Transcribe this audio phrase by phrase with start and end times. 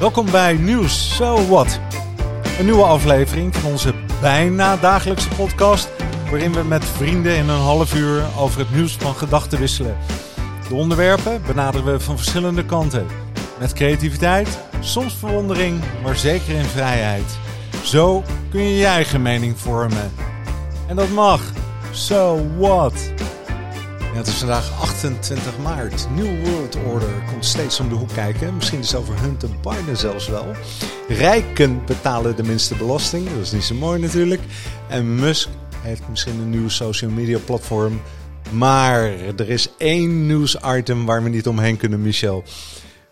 [0.00, 1.80] Welkom bij Nieuws So What.
[2.58, 5.88] Een nieuwe aflevering van onze bijna dagelijkse podcast,
[6.30, 9.96] waarin we met vrienden in een half uur over het nieuws van gedachten wisselen.
[10.68, 13.06] De onderwerpen benaderen we van verschillende kanten.
[13.58, 17.38] Met creativiteit, soms verwondering, maar zeker in vrijheid.
[17.84, 20.12] Zo kun je je eigen mening vormen.
[20.86, 21.40] En dat mag.
[21.90, 23.12] So what?
[24.16, 26.06] Het is vandaag 28 maart.
[26.10, 28.54] New World Order komt steeds om de hoek kijken.
[28.54, 30.46] Misschien is het over Hunter Biden zelfs wel.
[31.08, 33.28] Rijken betalen de minste belasting.
[33.30, 34.40] Dat is niet zo mooi natuurlijk.
[34.88, 35.48] En Musk
[35.82, 38.00] heeft misschien een nieuw social media platform.
[38.52, 39.02] Maar
[39.36, 42.42] er is één nieuwsitem waar we niet omheen kunnen, Michel.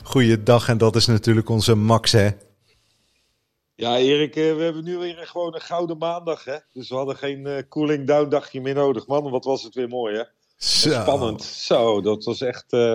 [0.03, 2.29] Goeiedag en dat is natuurlijk onze Max, hè?
[3.75, 6.57] Ja, Erik, eh, we hebben nu weer gewoon een gouden maandag, hè?
[6.73, 9.07] Dus we hadden geen uh, cooling down dagje meer nodig.
[9.07, 10.23] Man, wat was het weer mooi, hè?
[10.57, 10.91] Zo.
[10.91, 11.43] Spannend.
[11.43, 12.73] Zo, dat was echt...
[12.73, 12.95] Uh,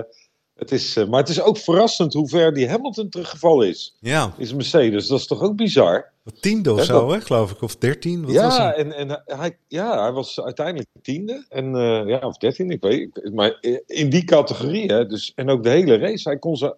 [0.59, 3.95] het is, uh, maar het is ook verrassend hoe ver die Hamilton teruggevallen is.
[3.99, 4.33] Ja.
[4.37, 5.07] Is Mercedes.
[5.07, 6.11] Dat is toch ook bizar?
[6.39, 7.61] Tiende of zo, hè, geloof ik.
[7.61, 8.25] Of dertien.
[8.25, 8.75] Wat was ja, het?
[8.77, 11.45] en, en hij, ja, hij was uiteindelijk tiende.
[11.49, 15.05] En, eh, ja, of dertien, ik weet Maar in die categorie, hè.
[15.05, 16.29] Dus, en ook de hele race.
[16.29, 16.75] Hij kon ze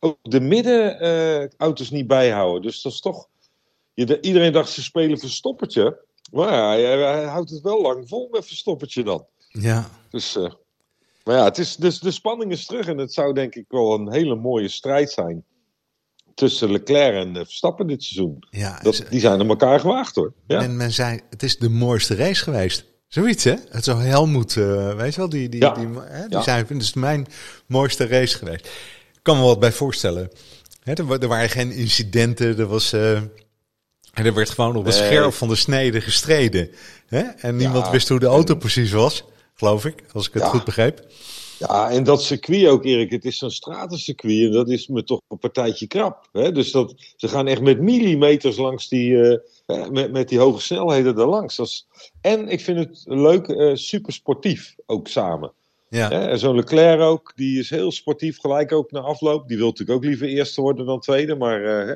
[0.00, 2.62] ook de middenauto's niet bijhouden.
[2.62, 3.28] Dus dat is toch...
[3.94, 6.04] Je, de- iedereen dacht ze spelen verstoppertje.
[6.32, 9.26] Maar hij houdt het wel lang vol met verstoppertje dan.
[9.60, 9.88] Ja.
[10.10, 10.50] Dus, eh,
[11.24, 12.86] maar ja, het is, dus de spanning is terug.
[12.86, 15.44] En het zou denk ik wel een hele mooie strijd zijn.
[16.34, 18.46] Tussen Leclerc en Verstappen dit seizoen.
[18.50, 20.32] ja Dat, die zijn er elkaar gewaagd hoor.
[20.46, 20.62] Ja.
[20.62, 22.84] En men zei, het is de mooiste race geweest.
[23.08, 23.54] Zoiets, hè?
[23.68, 25.74] Het zou Helmoet, eh weet je wel, die, die, Ja.
[25.74, 26.42] die, hè, die Ja.
[26.42, 27.26] zei, het is mijn
[27.66, 28.66] mooiste race geweest.
[29.12, 30.30] Ik kan me wat bij voorstellen.
[30.82, 32.92] Hè, er, wa- er waren geen incidenten, er was...
[32.92, 33.16] eh,
[34.12, 35.04] er werd gewoon op een Nee.
[35.04, 36.70] scherp van de snede gestreden.
[37.06, 37.20] Hè?
[37.20, 40.48] En niemand wist hoe de auto precies was, geloof ik, als ik het Ja.
[40.48, 41.06] goed begreep.
[41.58, 43.10] Ja, en dat circuit ook, Erik.
[43.10, 46.28] Het is zo'n stratencircuit en dat is me toch een partijtje krap.
[46.32, 46.52] Hè?
[46.52, 51.18] Dus dat, ze gaan echt met millimeters langs die, eh, met, met die hoge snelheden
[51.18, 51.58] er langs.
[51.58, 51.86] Is,
[52.20, 55.52] en ik vind het leuk, eh super sportief ook samen.
[55.88, 56.28] Ja, Hè?
[56.28, 59.48] En zo'n Leclerc ook, die is heel sportief, gelijk ook na afloop.
[59.48, 61.94] Die wil natuurlijk ook liever eerste worden dan tweede, maar hè?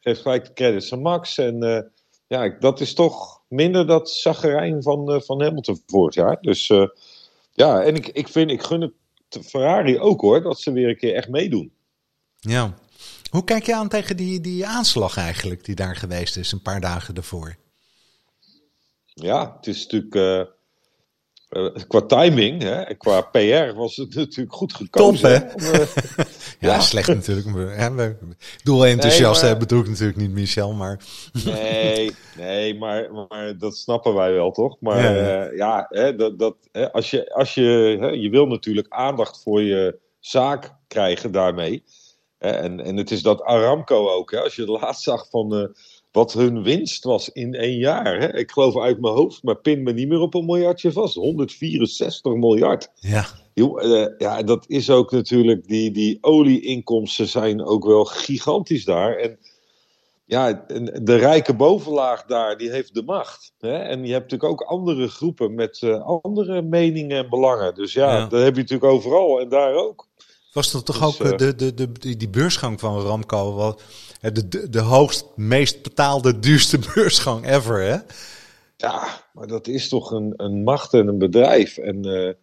[0.00, 1.38] geeft gelijk de credits aan Max.
[1.38, 1.90] En
[2.28, 6.38] ja, dat is toch minder dat zagerijn van, eh, van Hamilton vorig jaar.
[6.40, 6.86] Dus eh,
[7.52, 10.96] ja, en ik, ik vind, ik gun het Ferrari ook hoor, dat ze weer een
[10.96, 11.72] keer echt meedoen.
[12.38, 12.74] ja.
[13.30, 16.80] Hoe kijk je aan tegen die, die aanslag eigenlijk die daar geweest is een paar
[16.80, 17.56] dagen daarvoor?
[19.04, 20.56] Ja, het is natuurlijk.
[21.48, 25.30] Eh, eh, qua timing, hè, en qua PR was het natuurlijk goed gekozen.
[25.30, 25.52] hè?
[25.54, 25.86] Om, eh,
[26.60, 26.80] Ja, Ja.
[26.80, 27.46] slecht natuurlijk.
[27.78, 28.16] Hè, we,
[28.62, 31.00] doel enthousiast Nee, maar- hè, bedoel ik natuurlijk niet, Michel, maar...
[31.44, 34.76] Nee, nee maar, maar dat snappen wij wel, toch?
[34.80, 35.50] Maar Ja, ja, ja.
[35.52, 39.62] ja hè, dat, dat, hè, als je, als je, hè, je wil natuurlijk aandacht voor
[39.62, 41.82] je zaak krijgen daarmee.
[42.38, 44.30] Hè, en, en het is dat Aramco ook.
[44.30, 45.68] Hè, als je laatst zag van eh,
[46.12, 48.20] wat hun winst was in één jaar.
[48.20, 51.14] Hè, ik geloof uit mijn hoofd, maar pin me niet meer op een miljardje vast.
[51.14, 52.90] 164 miljard.
[53.00, 53.24] Ja,
[53.54, 59.16] eh, ja, dat is ook natuurlijk, die, die olieinkomsten zijn ook wel gigantisch daar.
[59.16, 59.38] En
[60.24, 60.64] ja,
[61.02, 63.52] de rijke bovenlaag daar, die heeft de macht.
[63.58, 63.78] Hè?
[63.78, 67.74] En je hebt natuurlijk ook andere groepen met eh, andere meningen en belangen.
[67.74, 68.26] Dus ja, Ja.
[68.26, 70.06] dat heb je natuurlijk overal en daar ook.
[70.52, 73.76] Was dat toch Dus, ook eh, eh, de, de, de, die, beursgang van Ramco
[74.20, 77.96] de, de, de hoogst, meest betaalde, duurste beursgang ever, hè?
[78.76, 81.78] Ja, maar dat is toch een, een macht en een bedrijf.
[81.78, 82.34] En eh,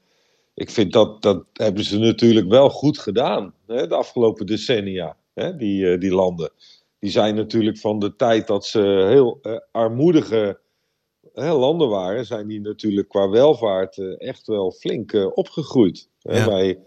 [0.53, 5.55] ik vind dat, dat hebben ze natuurlijk wel goed gedaan hè, de afgelopen decennia, hè,
[5.55, 6.51] die, die landen.
[6.99, 10.59] Die zijn natuurlijk van de tijd dat ze heel armoedige
[11.33, 16.09] landen waren, zijn die natuurlijk qua welvaart echt wel flink opgegroeid.
[16.21, 16.45] Hè, Ja.
[16.45, 16.79] wij,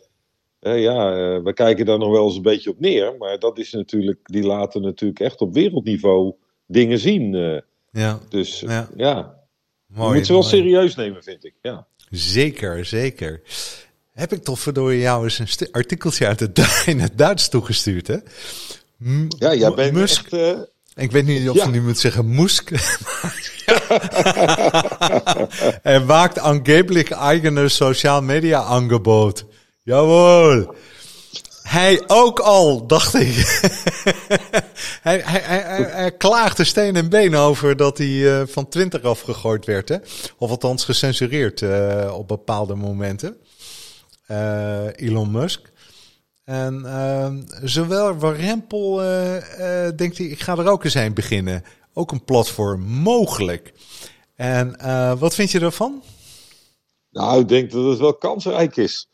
[0.61, 3.59] hè, ja, eh, we kijken daar nog wel eens een beetje op neer, maar dat
[3.59, 6.35] is natuurlijk, die laten natuurlijk echt op wereldniveau
[6.67, 7.35] dingen zien.
[7.35, 7.59] eh.
[8.03, 8.89] Ja, dus Ja.
[8.97, 9.35] ja,
[9.87, 10.17] je mooi.
[10.17, 10.55] moet ze wel mooi.
[10.55, 11.55] serieus nemen, vind ik.
[11.63, 11.87] Ja.
[12.11, 13.43] Zeker, zeker.
[14.13, 18.17] Heb ik toch verdorie jou eens een artikeltje uit het, in het Duits toegestuurd, hè?
[18.97, 20.33] M- Ja, jij bent Musk, echt...
[20.33, 20.61] eh,
[21.05, 21.65] Ik weet niet of Ja.
[21.65, 22.71] je nu moet zeggen Musk.
[25.83, 29.45] er maakt angeblich eigene social media aangebod.
[29.89, 30.75] Jawohl.
[31.63, 33.35] Hij ook al, dacht ik.
[35.09, 39.65] hij, hij, hij, hij, klaagde steen en been over dat hij eh, van Twitter afgegooid
[39.65, 39.89] werd.
[39.89, 39.97] Hè?
[40.39, 43.37] Of althans gecensureerd eh, op bepaalde momenten.
[44.27, 45.73] Eh, Elon Musk.
[46.45, 48.97] En ehm, zowel Warempel
[49.97, 51.65] denkt hij, ik ga er ook eens een beginnen.
[51.93, 53.73] Ook een platform mogelijk.
[54.35, 54.77] En
[55.19, 56.03] wat vind je ervan?
[57.11, 59.09] nou, ik denk dat het wel kansrijk is.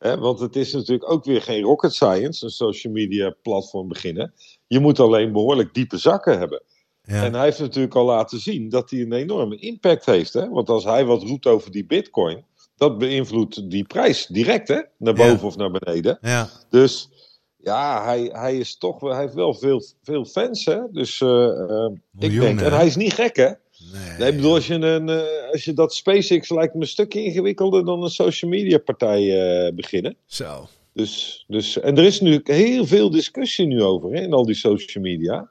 [0.00, 4.32] Hè, want het is natuurlijk ook weer geen rocket science, een social media platform beginnen.
[4.66, 6.62] Je moet alleen behoorlijk diepe zakken hebben.
[7.02, 7.24] Ja.
[7.24, 10.32] En hij heeft natuurlijk al laten zien dat hij een enorme impact heeft.
[10.32, 10.48] Hè?
[10.48, 12.44] Want als hij wat roept over die bitcoin,
[12.76, 14.80] dat beïnvloedt die prijs direct, hè?
[14.98, 15.28] Naar Ja.
[15.30, 16.18] boven of naar beneden.
[16.20, 16.48] ja.
[16.70, 17.08] Dus
[17.56, 20.78] ja, hij, hij is toch wel, hij heeft wel veel, veel fans, hè?
[20.92, 23.50] Dus eh, eh, ik denk, en hij is niet gek, hè?
[23.92, 24.18] Nee.
[24.18, 27.24] Nee, ik bedoel, als je, een, eh, als je dat SpaceX lijkt me een stukje
[27.24, 29.20] ingewikkelder dan een social media partij
[29.66, 30.16] eh, beginnen.
[30.26, 30.68] Zo.
[30.92, 34.54] Dus, dus, en er is nu heel veel discussie nu over hè, in al die
[34.54, 35.50] social media.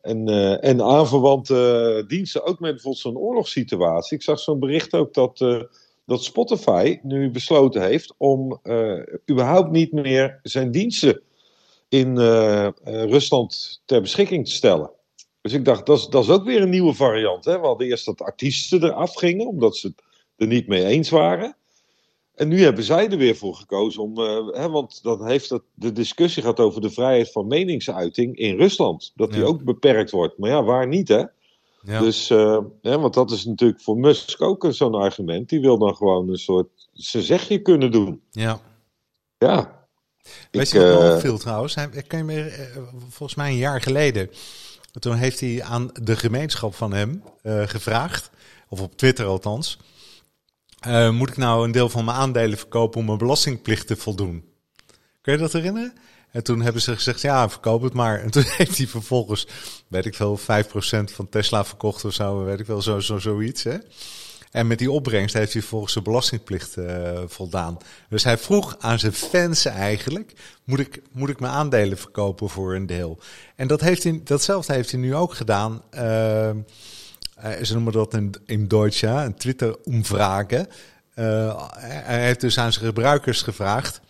[0.00, 4.16] En, eh, en aanverwante diensten, ook met bijvoorbeeld zo'n oorlogssituatie.
[4.16, 5.38] Ik zag zo'n bericht ook dat,
[6.06, 8.60] dat Spotify nu besloten heeft om
[9.30, 11.22] überhaupt niet meer zijn diensten
[11.88, 12.18] in
[12.84, 14.90] Rusland ter beschikking te stellen.
[15.40, 17.44] Dus ik dacht, dat is, dat is ook weer een nieuwe variant.
[17.44, 17.60] Hè?
[17.60, 20.02] We hadden eerst dat artiesten eraf gingen, omdat ze het
[20.36, 21.56] er niet mee eens waren.
[22.34, 24.18] En nu hebben zij er weer voor gekozen om.
[24.18, 28.56] eh, hè, want dan heeft het, de discussie gaat over de vrijheid van meningsuiting in
[28.56, 29.12] Rusland.
[29.14, 29.46] Dat die Ja.
[29.46, 30.38] ook beperkt wordt.
[30.38, 31.22] Maar ja, waar niet, hè?
[31.82, 32.00] Ja.
[32.00, 35.48] Dus, eh, hè, want dat is natuurlijk voor Musk ook een- zo'n argument.
[35.48, 38.22] Die wil dan gewoon een soort zijn zegje kunnen doen.
[38.30, 38.60] ja.
[39.38, 39.78] Ja.
[40.50, 41.74] Weet Ik, je wat eh, opviel trouwens?
[41.74, 42.68] Hij, ik kan je me,
[43.08, 44.30] volgens mij een jaar geleden.
[44.98, 48.30] Toen heeft hij aan de gemeenschap van hem eh, gevraagd.
[48.68, 49.78] Of op Twitter althans.
[50.80, 54.44] eh, moet ik nou een deel van mijn aandelen verkopen om mijn belastingplicht te voldoen?
[55.20, 55.92] Kun je dat herinneren?
[56.30, 58.20] En toen hebben ze gezegd, ja, verkoop het maar.
[58.20, 59.46] En toen heeft hij vervolgens,
[59.88, 60.42] weet ik veel, 5%
[61.04, 63.62] van Tesla verkocht of zo, weet ik wel, zo, zo, zoiets.
[63.62, 63.76] Hè?
[64.50, 67.78] En met die opbrengst heeft hij volgens zijn belastingplicht eh, voldaan.
[68.08, 70.32] Dus hij vroeg aan zijn fans eigenlijk,
[70.64, 73.18] moet ik, moet ik mijn aandelen verkopen voor een deel?
[73.56, 75.82] En dat heeft hij, datzelfde heeft hij nu ook gedaan.
[75.90, 76.54] eh, eh,
[77.62, 80.68] ze noemen dat in, in ja, een Twitter-umfrage.
[81.14, 84.00] Eh, hij heeft dus aan zijn gebruikers gevraagd,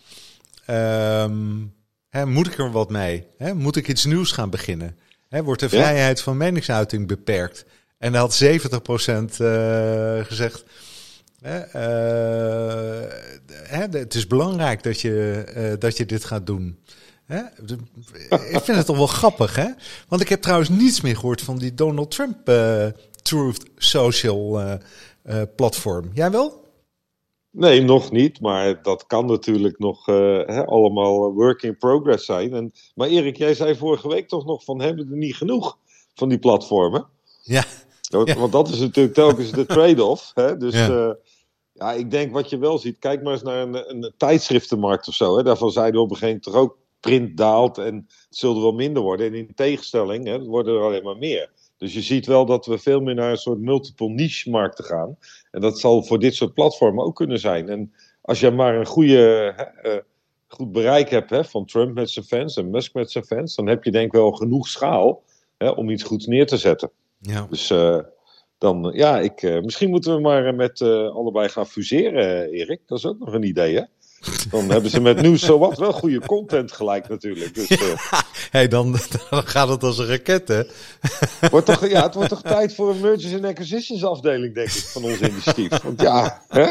[0.65, 1.57] ehm,
[2.09, 3.27] hè, moet ik er wat mee?
[3.37, 3.53] Hè?
[3.53, 4.97] Moet ik iets nieuws gaan beginnen?
[5.29, 5.71] Hè, wordt de Ja.
[5.83, 7.65] vrijheid van meningsuiting beperkt?
[8.01, 10.63] En dan had 70% eh, gezegd.
[11.41, 13.09] Hè, eh,
[13.53, 16.79] hè, het is belangrijk dat je, eh, dat je dit gaat doen.
[18.29, 19.67] Ik vind het toch wel grappig, hè?
[20.07, 22.87] Want ik heb trouwens niets meer gehoord van die Donald Trump eh,
[23.21, 24.79] Truth Social
[25.55, 26.09] platform.
[26.13, 26.65] Jij wel?
[27.51, 28.41] Nee, nog niet.
[28.41, 32.53] Maar dat kan natuurlijk nog hè, allemaal work in progress zijn.
[32.53, 35.77] En, maar Erik, jij zei vorige week toch nog van hebben we er niet genoeg
[36.13, 37.05] van die platformen?
[37.41, 37.63] Ja.
[38.11, 38.35] Want, Ja.
[38.35, 40.31] want dat is natuurlijk telkens de trade-off.
[40.33, 40.57] Hè?
[40.57, 40.87] Dus Ja.
[40.87, 41.17] ja.
[41.73, 42.99] ja, ik denk wat je wel ziet.
[42.99, 45.37] Kijk maar eens naar een, een tijdschriftenmarkt of zo.
[45.37, 45.43] Hè?
[45.43, 48.71] Daarvan zeiden we op een gegeven moment toch ook print daalt en het zullen wel
[48.73, 49.27] minder worden.
[49.27, 51.49] En in tegenstelling hè, worden er alleen maar meer.
[51.77, 55.17] Dus je ziet wel dat we veel meer naar een soort multiple niche markten gaan.
[55.51, 57.69] En dat zal voor dit soort platformen ook kunnen zijn.
[57.69, 60.01] En als je maar een goede, hè, eh,
[60.47, 63.67] goed bereik hebt hè, van Trump met zijn fans en Musk met zijn fans, dan
[63.67, 65.23] heb je denk ik wel genoeg schaal
[65.57, 66.91] hè, om iets goeds neer te zetten.
[67.21, 67.47] Ja.
[67.49, 67.97] Dus eh,
[68.57, 72.79] dan, ja, ik, eh, misschien moeten we maar eh, met allebei gaan fuseren, Erik.
[72.85, 73.83] Dat is ook nog een idee, hè?
[74.49, 77.55] Dan hebben ze met nieuws zo wat wel goede content gelijk natuurlijk.
[77.55, 77.67] Dus
[78.51, 78.91] Hey, dan,
[79.29, 80.63] dan gaat het als een raket, hè?
[81.49, 84.73] wordt toch, ja, het wordt toch tijd voor een mergers and acquisitions afdeling, denk ik,
[84.83, 85.81] van ons initiatief.
[85.81, 86.65] Want ja, hè?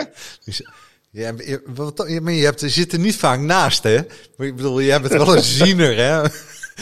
[0.45, 0.63] Dus,
[1.11, 3.99] ja, je- maar je, hebt, je zit er niet vaak naast, hè?
[4.37, 6.23] Maar Ik bedoel, jij bent wel een ziener, hè?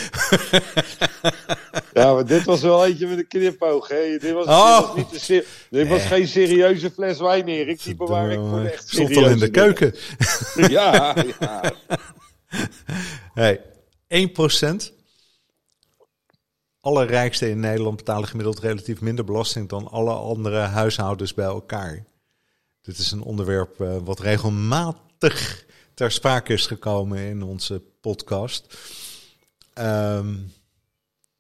[1.95, 3.89] Ja, maar dit was wel eentje met een knipoog.
[3.89, 4.19] Hè?
[4.19, 4.95] Dit was, Oh.
[4.95, 7.83] dit was, niet dit was geen serieuze fles wijn, Erik.
[7.83, 9.95] Die bewaar ik voor de echt Stond al in de keuken.
[10.69, 11.73] Ja, ja.
[13.35, 13.61] Hey,
[14.09, 14.93] 1%.
[16.81, 22.05] Alle rijksten in Nederland betalen gemiddeld relatief minder belasting dan alle andere huishoudens bij elkaar.
[22.83, 25.65] Dit is een onderwerp eh, wat regelmatig
[25.95, 28.77] ter sprake is gekomen in onze podcast.
[29.79, 30.35] Ehm,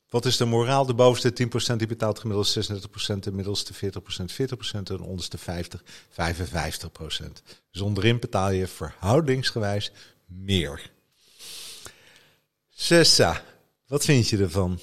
[0.09, 0.87] wat is de moraal?
[0.87, 5.85] De bovenste 10% die betaalt gemiddeld 36%, de middelste 40%, 40% en de onderste 50,
[6.09, 7.42] 55%.
[7.71, 9.92] Dus onderin betaal je verhoudingsgewijs
[10.26, 10.90] meer.
[12.68, 13.42] Sessa,
[13.87, 14.78] wat vind je ervan?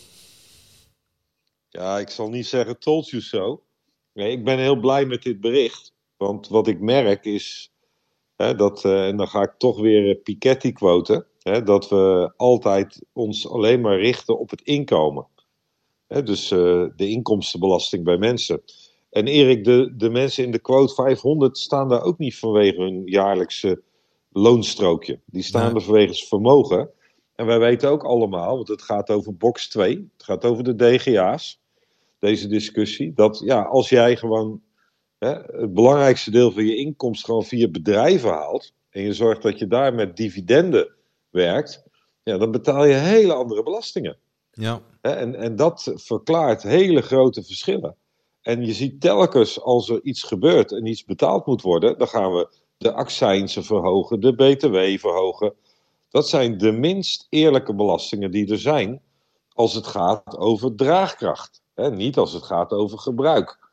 [1.70, 3.64] Ja, ik zal niet zeggen told you so.
[4.14, 5.94] Nee, ik ben heel blij met dit bericht.
[6.18, 7.72] Want wat ik merk is
[8.36, 12.34] hè, dat, eh, en dan ga ik toch weer eh, Piketty quoten, hè, dat we
[12.38, 15.28] altijd ons alleen maar richten op het inkomen.
[16.08, 18.62] Hè, dus eh, de inkomstenbelasting bij mensen.
[19.10, 23.02] En Erik, de, de mensen in de quote 500 staan daar ook niet vanwege hun
[23.06, 23.82] jaarlijkse
[24.32, 25.20] loonstrookje.
[25.25, 25.75] Die staan Nee.
[25.75, 26.90] er vanwege vermogen.
[27.36, 30.75] En wij weten ook allemaal, want het gaat over box 2, het gaat over de
[30.75, 31.62] DGA's,
[32.20, 34.62] deze discussie, dat ja, als jij gewoon
[35.18, 39.60] hè, het belangrijkste deel van je inkomsten gewoon via bedrijven haalt, en je zorgt dat
[39.60, 40.95] je daar met dividenden
[41.36, 41.84] werkt,
[42.24, 44.18] ja, dan betaal je hele andere belastingen.
[44.51, 44.82] Ja.
[45.01, 47.96] En, en dat verklaart hele grote verschillen.
[48.42, 52.32] En je ziet telkens als er iets gebeurt en iets betaald moet worden, dan gaan
[52.32, 55.54] we de accijnsen verhogen, de BTW verhogen.
[56.10, 59.01] Dat zijn de minst eerlijke belastingen die er zijn
[59.54, 61.62] als het gaat over draagkracht.
[61.74, 61.92] Hè?
[61.92, 63.65] Niet als het gaat over gebruik.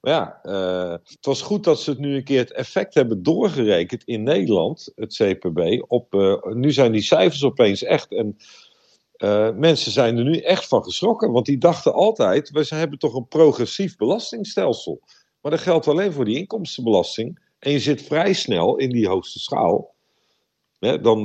[0.00, 3.22] Maar ja, uh, het was goed dat ze het nu een keer het effect hebben
[3.22, 5.84] doorgerekend in Nederland, het CPB.
[5.86, 8.12] Op, uh, nu zijn die cijfers opeens echt.
[8.12, 8.36] En
[9.16, 11.32] uh, mensen zijn er nu echt van geschrokken.
[11.32, 15.00] Want die dachten altijd, we hebben toch een progressief belastingstelsel.
[15.40, 17.40] Maar dat geldt alleen voor die inkomstenbelasting.
[17.58, 19.94] En je zit vrij snel in die hoogste schaal.
[20.78, 21.22] Hè, dan,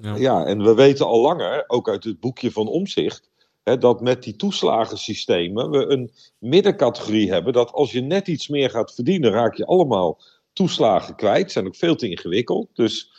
[0.00, 0.16] ja.
[0.16, 0.44] ja.
[0.44, 3.29] en we weten al langer, ook uit het boekje van Omzicht
[3.62, 7.52] dat met die toeslagensystemen we een middencategorie hebben.
[7.52, 10.20] Dat als je net iets meer gaat verdienen, raak je allemaal
[10.52, 11.52] toeslagen kwijt.
[11.52, 12.68] Zijn ook veel te ingewikkeld.
[12.74, 13.12] Dus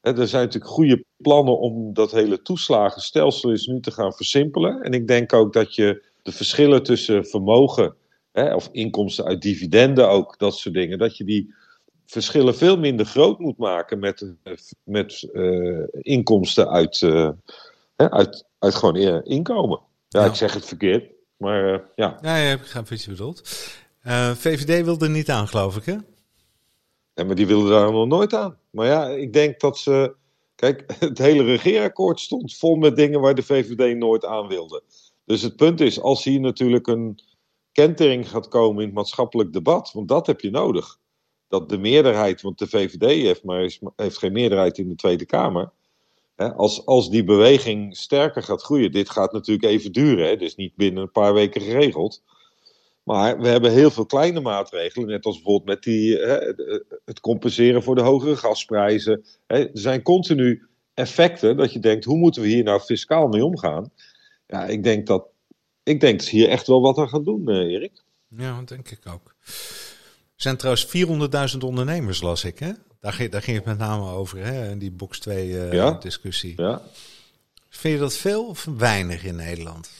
[0.00, 4.82] er zijn natuurlijk goede plannen om dat hele toeslagenstelsel eens nu te gaan versimpelen.
[4.82, 7.94] En ik denk ook dat je de verschillen tussen vermogen
[8.32, 11.54] of inkomsten uit dividenden ook, dat soort dingen, dat je die
[12.06, 14.34] verschillen veel minder groot moet maken met,
[14.84, 17.30] met uh, inkomsten uit, uh,
[17.96, 19.80] uit uit gewoon inkomen.
[20.08, 22.18] Ja, ik zeg het verkeerd, maar uh, ja.
[22.22, 23.42] Ja, je hebt geen wat je bedoeld.
[24.06, 25.96] Uh, VVD wilde er niet aan, geloof ik, hè?
[27.14, 28.58] Ja, maar die wilde daar nog nooit aan.
[28.70, 30.14] Maar ja, ik denk dat ze...
[30.54, 34.82] Kijk, het hele regeerakkoord stond vol met dingen waar de VVD nooit aan wilde.
[35.24, 37.20] Dus het punt is, als hier natuurlijk een
[37.72, 40.98] kentering gaat komen in het maatschappelijk debat, want dat heb je nodig.
[41.48, 45.72] Dat de meerderheid, want de VVD heeft, maar heeft geen meerderheid in de Tweede Kamer
[46.48, 50.74] als, als die beweging sterker gaat groeien, dit gaat natuurlijk even duren, hè, dus niet
[50.74, 52.22] binnen een paar weken geregeld.
[53.02, 56.36] Maar we hebben heel veel kleine maatregelen, net als bijvoorbeeld met die, hè,
[57.04, 59.24] het compenseren voor de hogere gasprijzen.
[59.46, 59.58] Hè.
[59.58, 63.92] Er zijn continu effecten dat je denkt, hoe moeten we hier nou fiscaal mee omgaan?
[64.46, 65.26] Ja, ik denk dat,
[65.82, 68.02] ik denk dat hier echt wel wat aan gaan doen, eh, Erik.
[68.28, 69.34] Ja, dat denk ik ook.
[70.36, 72.70] Er zijn trouwens 400.000 ondernemers, las ik, hè?
[73.00, 75.90] Daar ging, daar ging het met name over, hè, in die box 2 uh, ja?
[75.90, 76.52] discussie.
[76.56, 76.82] Ja.
[77.68, 79.90] Vind je dat veel of weinig in Nederland?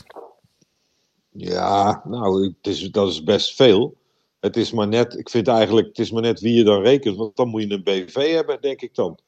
[1.30, 3.96] Ja, nou, het is, dat is best veel.
[4.40, 7.16] Het is maar net, ik vind eigenlijk, het is maar net wie je dan rekent.
[7.16, 9.18] Want dan moet je een BV hebben, denk ik dan.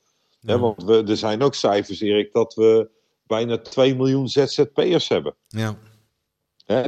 [0.40, 0.58] Ja.
[0.58, 2.90] want we, er zijn ook cijfers, Erik, dat we
[3.26, 5.34] bijna 2 miljoen ZZP'ers hebben.
[5.48, 5.78] Ja.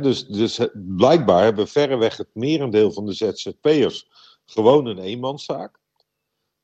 [0.01, 4.09] dus, dus blijkbaar hebben verreweg het merendeel van de ZZP'ers
[4.47, 5.79] gewoon een eenmanszaak.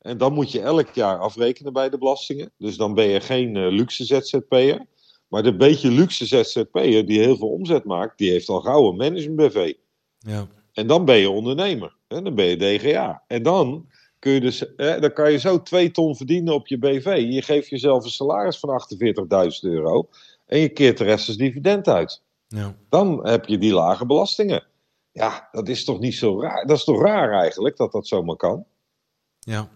[0.00, 2.50] En dan moet je elk jaar afrekenen bij de belastingen.
[2.56, 4.86] Dus dan ben je geen uh, luxe ZZP'er.
[5.28, 8.96] Maar de beetje luxe ZZP'er die heel veel omzet maakt, die heeft al gauw een
[8.96, 9.72] management BV.
[10.18, 10.48] Ja.
[10.72, 11.96] En dan ben je ondernemer.
[12.08, 12.22] Hè?
[12.22, 13.22] Dan ben je DGA.
[13.26, 13.86] En dan,
[14.18, 17.26] kun je dus, hè, dan kan je zo twee ton verdienen op je BV.
[17.30, 20.08] Je geeft jezelf een salaris van 48.000 euro.
[20.46, 22.22] En je keert de rest als dividend uit.
[22.48, 22.76] Ja.
[22.88, 24.64] Dan heb je die lage belastingen.
[25.12, 26.66] Ja, dat is toch niet zo raar.
[26.66, 28.64] Dat is toch raar eigenlijk dat dat zomaar kan?
[29.38, 29.70] Ja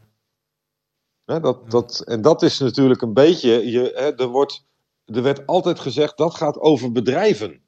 [1.24, 3.70] dat, dat, en dat is natuurlijk een beetje.
[3.70, 4.66] Je, er, wordt,
[5.04, 7.62] er werd altijd gezegd dat gaat over bedrijven.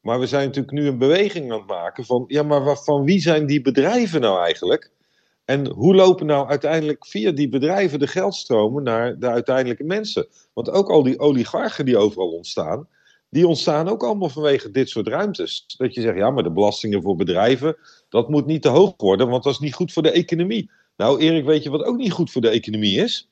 [0.00, 2.24] Maar we zijn natuurlijk nu een beweging aan het maken van.
[2.26, 4.92] Ja, maar van wie zijn die bedrijven nou eigenlijk?
[5.44, 10.26] En hoe lopen nou uiteindelijk via die bedrijven de geldstromen naar de uiteindelijke mensen?
[10.52, 12.88] Want ook al die oligarchen die overal ontstaan,
[13.30, 15.64] die ontstaan ook allemaal vanwege dit soort ruimtes.
[15.76, 17.76] Dat je zegt, ja, maar de belastingen voor bedrijven,
[18.08, 20.70] dat moet niet te hoog worden, want dat is niet goed voor de economie.
[20.96, 23.28] Nou, Erik, weet je wat ook niet goed voor de economie is?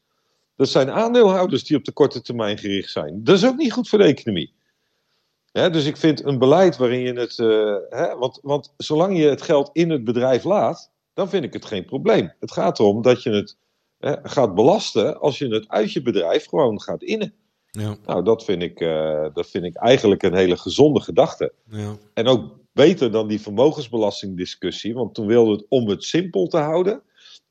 [0.56, 3.24] Dat zijn aandeelhouders die op de korte termijn gericht zijn.
[3.24, 4.52] Dat is ook niet goed voor de economie.
[5.52, 7.38] dus ik vind een beleid waarin je het.
[7.38, 11.64] Uh, want, want zolang je het geld in het bedrijf laat, dan vind ik het
[11.64, 12.32] geen probleem.
[12.40, 13.56] Het gaat erom dat je het
[14.22, 17.34] gaat belasten als je het uit je bedrijf gewoon gaat innen.
[17.70, 17.96] Ja.
[18.06, 21.52] Nou, dat vind, ik, uh, dat vind ik eigenlijk een hele gezonde gedachte.
[21.70, 21.96] Ja.
[22.14, 24.94] En ook beter dan die vermogensbelastingdiscussie.
[24.94, 27.02] Want toen wilde het om het simpel te houden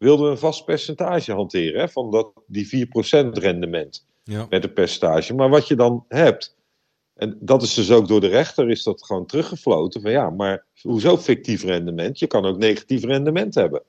[0.02, 2.90] wilden we een vast percentage hanteren hè, van dat, die 4%
[3.30, 4.46] rendement ja.
[4.50, 5.34] met een percentage.
[5.34, 6.56] Maar wat je dan hebt,
[7.14, 10.66] en dat is dus ook door de rechter, is dat gewoon teruggefloten van ja, maar
[10.82, 12.20] hoezo fictief rendement?
[12.20, 13.84] Je kan ook negatief rendement hebben.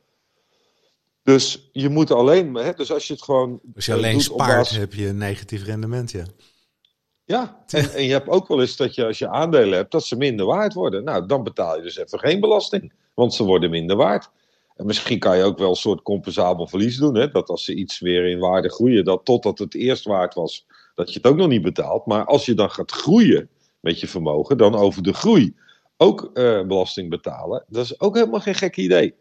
[1.22, 3.60] Dus je moet alleen, hè, dus als je het gewoon.
[3.74, 6.24] Als je alleen spaart, heb je een negatief rendement, ja.
[7.24, 10.04] Ja, en, en, je hebt ook wel eens dat je als je aandelen hebt, dat
[10.04, 11.04] ze minder waard worden.
[11.04, 14.30] Nou, dan betaal je dus even geen belasting, want ze worden minder waard.
[14.76, 17.14] En misschien kan je ook wel een soort compensabel verlies doen.
[17.14, 17.30] Hè?
[17.30, 21.12] Dat als ze iets weer in waarde groeien, dat totdat het eerst waard was, dat
[21.12, 22.06] je het ook nog niet betaalt.
[22.06, 23.48] Maar als je dan gaat groeien
[23.80, 25.54] met je vermogen, dan over de groei
[25.96, 27.64] ook uh, belasting betalen.
[27.68, 29.14] Dat is ook helemaal geen gek idee.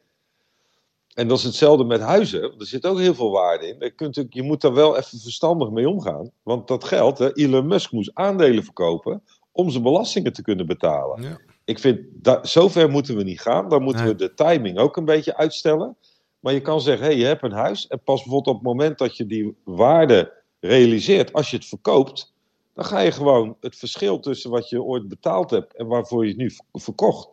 [1.13, 2.41] En dat is hetzelfde met huizen.
[2.41, 3.75] Er zit ook heel veel waarde in.
[3.79, 6.31] Je, kunt, je moet daar wel even verstandig mee omgaan.
[6.43, 11.21] Want dat geld, hè, Elon Musk moest aandelen verkopen om zijn belastingen te kunnen betalen.
[11.21, 11.39] Ja.
[11.65, 13.69] Ik vind, dat, zover moeten we niet gaan.
[13.69, 14.11] Dan moeten Nee.
[14.11, 15.95] we de timing ook een beetje uitstellen.
[16.39, 17.87] Maar je kan zeggen, hé, je hebt een huis.
[17.87, 22.33] En pas bijvoorbeeld op het moment dat je die waarde realiseert, als je het verkoopt,
[22.73, 26.29] dan ga je gewoon het verschil tussen wat je ooit betaald hebt en waarvoor je
[26.29, 27.29] het nu verkocht,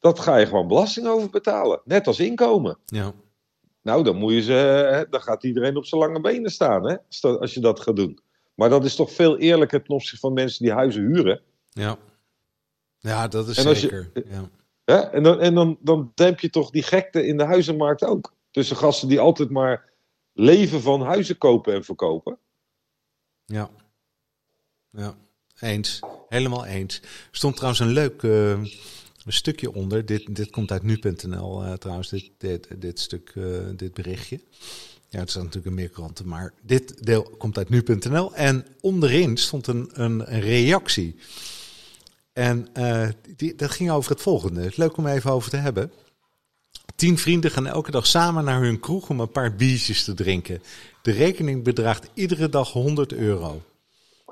[0.00, 1.80] dat ga je gewoon belasting over betalen.
[1.84, 2.78] Net als inkomen.
[2.86, 3.12] Ja.
[3.82, 6.96] Nou, dan, moet je ze, hè, dan gaat iedereen op zijn lange benen staan, hè,
[7.38, 8.18] als je dat gaat doen.
[8.54, 11.40] Maar dat is toch veel eerlijker ten opzichte van mensen die huizen huren.
[11.70, 11.96] Ja.
[13.06, 14.10] Ja, dat is En als je- zeker.
[14.30, 14.50] ja.
[14.84, 14.96] Hè?
[14.96, 18.34] En, dan, en dan, dan demp je toch die gekte in de huizenmarkt ook.
[18.50, 19.90] Tussen gasten die altijd maar
[20.32, 22.38] leven van huizen kopen en verkopen.
[23.44, 23.70] Ja.
[24.90, 25.14] Ja,
[25.60, 26.00] eens.
[26.28, 27.00] Helemaal eens.
[27.02, 28.70] Er stond trouwens een leuk eh, een
[29.32, 30.06] stukje onder.
[30.06, 33.44] Dit, dit komt uit nu.nl eh, trouwens, dit, dit, dit stuk, eh,
[33.76, 34.40] dit berichtje.
[35.08, 38.34] Ja, het staat natuurlijk in meer kranten, maar dit deel komt uit nu.nl.
[38.34, 41.16] En onderin stond een, een, een reactie.
[42.36, 43.08] En eh,
[43.56, 44.70] dat ging over het volgende.
[44.74, 45.90] Leuk om even over te hebben.
[46.96, 50.62] Tien vrienden gaan elke dag samen naar hun kroeg om een paar biertjes te drinken.
[51.02, 53.62] De rekening bedraagt iedere dag 100 euro.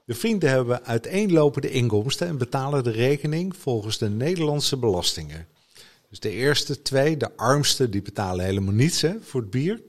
[0.05, 5.47] De vrienden hebben uiteenlopende inkomsten en betalen de rekening volgens de Nederlandse belastingen.
[6.09, 9.83] Dus de eerste twee, de armste, die betalen helemaal niets hè, voor het bier.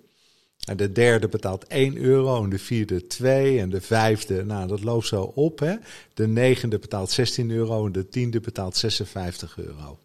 [0.65, 4.83] En de derde betaalt 1 euro en de vierde 2 en de vijfde, nou dat
[4.83, 5.59] loopt zo op.
[5.59, 5.75] Hè.
[6.13, 9.99] De negende betaalt 16 euro en de tiende betaalt 56 euro.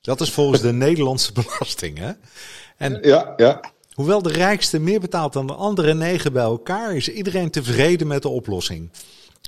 [0.00, 1.98] Dat is volgens de Nederlandse belasting.
[1.98, 2.12] Hè?
[2.76, 3.60] En Ja, ja.
[3.92, 8.22] Hoewel de rijkste meer betaalt dan de andere negen bij elkaar, is iedereen tevreden met
[8.22, 8.90] de oplossing.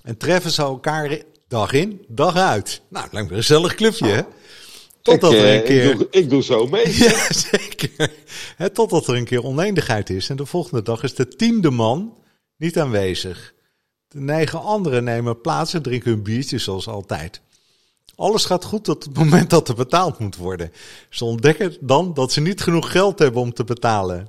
[0.02, 1.18] En treffen ze elkaar
[1.48, 2.80] dag in, dag uit.
[2.88, 4.22] Nou, lijkt me een gezellig clubje, hè?
[5.04, 5.90] Totdat ik, er eh, een keer...
[5.90, 6.96] ik, doe, ik doe zo mee.
[7.04, 8.10] Ja, zeker.
[8.72, 10.28] Totdat er een keer oneenigheid is.
[10.28, 12.18] En de volgende dag is de tiende man
[12.56, 13.54] niet aanwezig.
[14.08, 17.40] De negen anderen nemen plaats en drinken hun biertje zoals altijd.
[18.14, 20.72] Alles gaat goed tot het moment dat er betaald moet worden.
[21.10, 24.28] Ze ontdekken dan dat ze niet genoeg geld hebben om te betalen.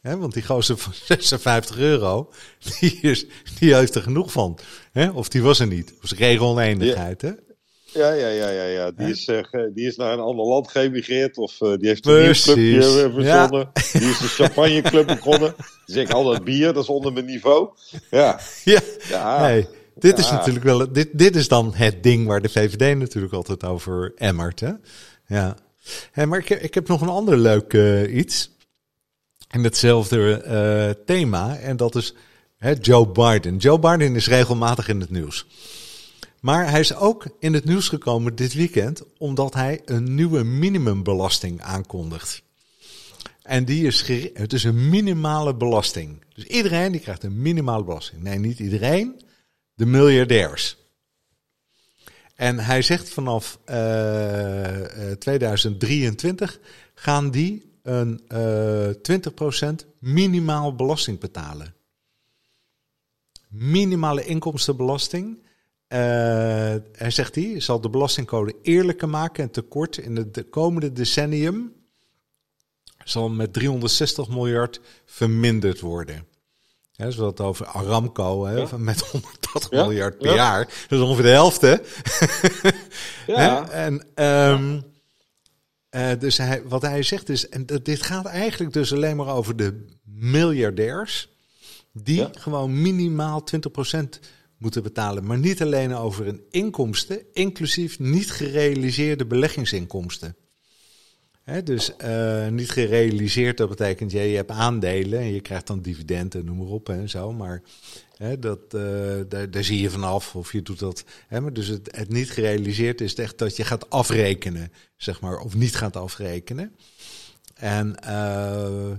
[0.00, 3.26] Want die gozer van 56 euro, die, is,
[3.58, 4.58] die heeft er genoeg van.
[5.14, 5.88] Of die was er niet.
[5.88, 7.22] Dat was regeloneenigheid.
[7.22, 7.32] Hè?
[7.92, 8.90] Ja, ja, ja, ja, ja.
[8.90, 9.42] Die, is, eh,
[9.74, 11.38] die is naar een ander land geëmigreerd.
[11.38, 12.54] Of eh, die heeft een Precies.
[12.54, 13.70] bierclubje eh, verzonnen.
[13.92, 15.54] Die is een champagneclub begonnen.
[15.86, 17.68] Die zegt altijd bier, dat is onder mijn niveau.
[18.10, 18.80] Ja, Ja.
[19.08, 19.38] ja.
[19.38, 20.92] Hey, dit is natuurlijk wel.
[20.92, 24.60] Dit, dit is dan het ding waar de VVD natuurlijk altijd over emmert.
[24.60, 24.72] Hè?
[25.26, 25.56] Ja.
[26.12, 27.72] Hey, maar ik, ik heb nog een ander leuk
[28.10, 28.56] iets.
[29.50, 31.56] In hetzelfde thema.
[31.56, 32.14] En dat is
[32.58, 33.56] hè, Joe Biden.
[33.56, 35.46] Joe Biden is regelmatig in het nieuws.
[36.40, 39.02] Maar hij is ook in het nieuws gekomen dit weekend.
[39.18, 42.42] omdat hij een nieuwe minimumbelasting aankondigt.
[43.42, 46.24] En die is het is een minimale belasting.
[46.34, 48.22] Dus iedereen die krijgt een minimale belasting.
[48.22, 49.20] Nee, niet iedereen.
[49.74, 50.76] De miljardairs.
[52.34, 56.60] En hij zegt vanaf eh, eh, 2023
[56.94, 61.74] gaan die een eh 20% minimaal belasting betalen.
[63.48, 65.38] Minimale inkomstenbelasting.
[65.88, 65.98] Eh,
[66.92, 71.72] hij zegt hij zal de belastingcode eerlijker maken en tekort in het de komende decennium
[73.04, 76.26] zal met 360 miljard verminderd worden.
[76.92, 78.76] Hè, zodat het over Aramco hè, Ja.
[78.76, 80.34] met 180 Ja, miljard per ja.
[80.34, 80.64] jaar.
[80.88, 81.76] Dat is ongeveer de helft, hè?
[83.26, 83.68] Ja.
[83.70, 84.80] En ehm,
[85.88, 89.56] eh, dus hij, wat hij zegt is, en dit gaat eigenlijk dus alleen maar over
[89.56, 91.28] de miljardairs,
[91.92, 94.20] die gewoon minimaal 20%
[94.58, 95.24] moeten betalen.
[95.24, 100.36] Maar niet alleen over hun inkomsten, inclusief niet gerealiseerde beleggingsinkomsten.
[101.64, 106.44] Dus eh, niet gerealiseerd, dat betekent je, je hebt aandelen en je krijgt dan dividenden,
[106.44, 107.32] noem maar op en zo.
[107.32, 107.62] Maar
[108.38, 108.80] dat, eh,
[109.28, 111.04] daar, daar zie je vanaf of je doet dat.
[111.52, 115.76] Dus het, het niet gerealiseerd is echt dat je gaat afrekenen, zeg maar, of niet
[115.76, 116.76] gaat afrekenen.
[117.54, 118.90] En eh,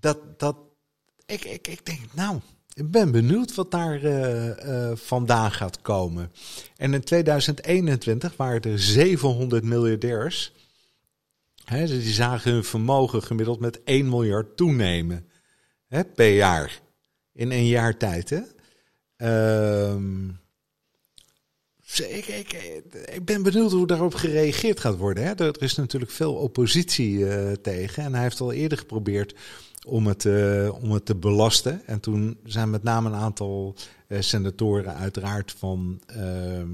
[0.00, 0.56] dat, dat,
[1.26, 2.40] ik, ik, ik denk, nou,
[2.74, 6.32] ik ben benieuwd wat daar eh, eh, vandaan gaat komen.
[6.76, 10.52] En in 2021 waren er 700 miljardairs.
[11.64, 15.26] Hè, die zagen hun vermogen gemiddeld met 1 miljard toenemen
[16.14, 16.80] per jaar.
[17.32, 18.30] In een jaar tijd.
[18.30, 18.40] Hè?
[19.16, 20.28] Ehm,
[21.96, 22.52] ik, ik,
[23.12, 25.24] ik ben benieuwd hoe daarop gereageerd gaat worden.
[25.24, 25.34] Hè?
[25.34, 28.04] Er is natuurlijk veel oppositie eh, tegen.
[28.04, 29.34] En hij heeft al eerder geprobeerd
[29.90, 31.86] om het, eh, om het te belasten.
[31.86, 33.74] En toen zijn met name een aantal
[34.08, 36.00] eh, senatoren uiteraard van...
[36.06, 36.68] ehm,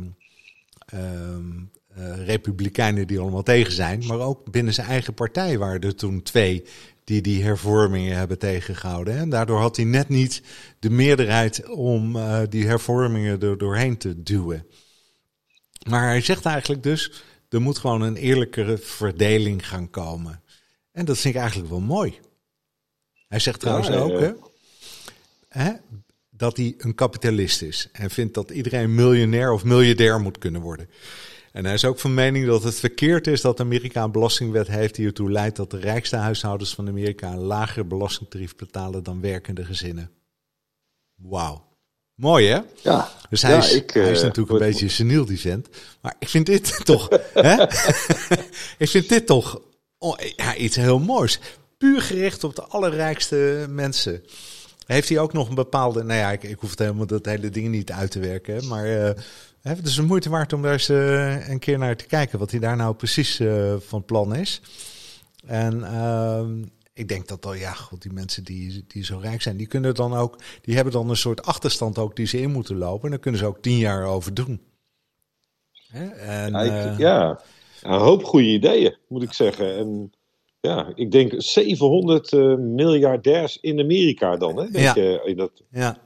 [0.87, 1.51] ehm,
[1.95, 4.07] eh, republikeinen die allemaal tegen zijn.
[4.07, 6.65] Maar ook binnen zijn eigen partij waren er toen twee
[7.05, 9.17] die die hervormingen hebben tegengehouden.
[9.17, 10.43] En daardoor had hij net niet
[10.79, 12.17] de meerderheid om
[12.49, 14.67] die hervormingen er doorheen te duwen.
[15.89, 20.43] Maar hij zegt eigenlijk dus, er moet gewoon een eerlijkere verdeling gaan komen.
[20.93, 22.19] En dat vind ik eigenlijk wel mooi.
[23.29, 24.33] Hij zegt trouwens ook hè,
[25.49, 25.73] hè,
[26.31, 27.89] dat hij een kapitalist is.
[27.93, 30.91] En vindt dat iedereen miljonair of miljardair moet kunnen worden.
[31.53, 34.95] En hij is ook van mening dat het verkeerd is dat Amerika een belastingwet heeft
[34.95, 39.65] die ertoe leidt dat de rijkste huishoudens van Amerika een lagere belastingtarief betalen dan werkende
[39.65, 40.11] gezinnen.
[41.15, 41.65] Wauw.
[42.15, 42.61] Mooi hè?
[42.83, 43.09] Ja.
[43.31, 45.69] Dus hij, is, ik, hij is eh, natuurlijk een beetje seniel die vent.
[46.01, 47.62] Maar ik vind dit toch, hè?
[48.85, 49.61] ik vind dit toch
[49.99, 51.41] oh, ja, iets heel moois.
[51.77, 54.23] Puur gericht op de allerrijkste mensen.
[54.87, 57.49] Heeft hij ook nog een bepaalde, nou ja, ik, ik hoef het helemaal dat hele
[57.49, 58.67] ding niet uit te werken.
[58.67, 59.11] Maar uh,
[59.62, 62.39] het is een moeite waard om daar eens uh, een keer naar te kijken.
[62.39, 64.61] Wat hij daar nou precies uh, van plan is.
[65.47, 69.57] En ehm, ik denk dat al, ja, goed, die mensen die, die zo rijk zijn,
[69.57, 72.77] die kunnen dan ook, die hebben dan een soort achterstand ook die ze in moeten
[72.77, 73.05] lopen.
[73.05, 74.61] En daar kunnen ze ook tien jaar over doen.
[75.89, 76.07] Hè?
[76.07, 77.41] En, ja, ik, ja,
[77.83, 79.77] een hoop goede ideeën, moet ik zeggen.
[79.77, 80.12] En
[80.67, 84.57] ja, ik denk 700 uh, eh, miljardairs in Amerika dan.
[84.57, 84.71] Hè?
[84.71, 85.35] Denk, ja.
[85.35, 85.99] dat, ja.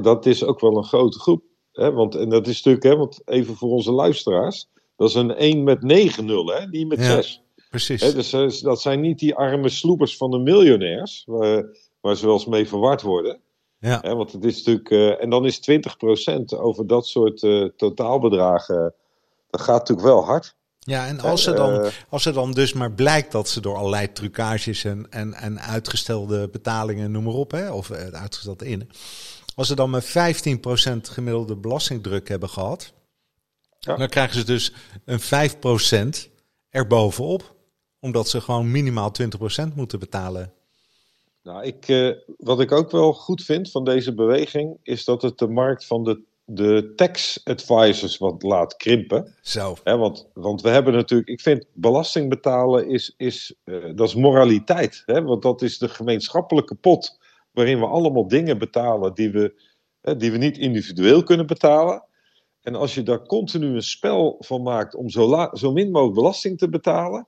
[0.00, 1.42] dat is ook wel een grote groep.
[1.72, 1.92] Hè?
[1.92, 5.62] Want, en dat is natuurlijk, hè, want even voor onze luisteraars, dat is een 1
[5.62, 6.66] met 9 0, hè?
[6.66, 7.04] niet met ja.
[7.04, 7.42] 6.
[7.70, 8.00] Precies.
[8.00, 11.64] Hè, dus eh, dat zijn niet die arme sloepers van de miljonairs, waar,
[12.00, 13.40] waar ze wel eens mee verward worden.
[13.78, 13.98] Ja.
[14.02, 18.94] Hè, want het is natuurlijk, uh, en dan is 20% over dat soort uh, totaalbedragen,
[19.50, 20.56] dat gaat natuurlijk wel hard.
[20.84, 24.12] Ja, en als, er dan, als er dan dus maar blijkt dat ze door allerlei
[24.12, 28.90] trucages en, en, en uitgestelde betalingen, noem maar op, hè, of uitgestelde in,
[29.54, 30.10] als ze dan met 15%
[31.02, 32.92] gemiddelde belastingdruk hebben gehad,
[33.78, 33.96] ja.
[33.96, 34.72] dan krijgen ze dus
[35.04, 35.20] een
[36.26, 36.30] 5%
[36.70, 37.54] erbovenop
[38.00, 39.12] omdat ze gewoon minimaal
[39.70, 40.52] 20% moeten betalen.
[41.42, 45.38] Nou, ik, uh, wat ik ook wel goed vind van deze beweging, is dat het
[45.38, 46.22] de markt van de,
[46.54, 49.34] de tax advisors wat laat krimpen.
[49.40, 49.76] Zo.
[49.84, 54.14] He, want, want we hebben natuurlijk, ik vind belasting betalen is, is, uh, dat is
[54.14, 55.02] moraliteit.
[55.06, 55.22] Hè?
[55.22, 57.18] Want dat is de gemeenschappelijke pot
[57.52, 59.62] waarin we allemaal dingen betalen die we,
[60.00, 62.04] hè, die we niet individueel kunnen betalen.
[62.60, 66.16] En als je daar continu een spel van maakt om zo, la, zo min mogelijk
[66.16, 67.26] belasting te betalen,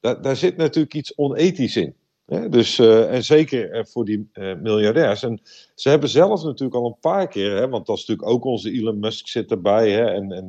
[0.00, 1.94] daar, daar zit natuurlijk iets onethisch in.
[2.28, 5.22] Dus, uh, en zeker uh, voor die uh, miljardairs.
[5.22, 5.40] En
[5.74, 8.70] ze hebben zelf natuurlijk al een paar keer, hè, want dat is natuurlijk ook onze
[8.70, 10.46] Elon Musk zit erbij, hè, en, en